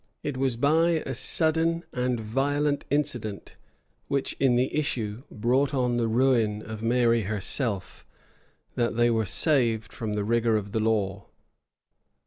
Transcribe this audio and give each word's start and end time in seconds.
It 0.23 0.35
was 0.35 0.57
by 0.57 1.03
a 1.05 1.13
sudden 1.13 1.83
and 1.93 2.19
violent 2.19 2.85
incident, 2.89 3.55
which, 4.07 4.33
in 4.39 4.55
the 4.55 4.75
issue, 4.75 5.21
brought 5.29 5.75
on 5.75 5.97
the 5.97 6.07
ruin 6.07 6.63
of 6.63 6.81
Mary 6.81 7.21
herself, 7.25 8.03
that 8.73 8.95
they 8.97 9.11
were 9.11 9.27
saved 9.27 9.93
from 9.93 10.13
the 10.13 10.23
rigor 10.23 10.57
of 10.57 10.71
the 10.71 10.79
law. 10.79 11.27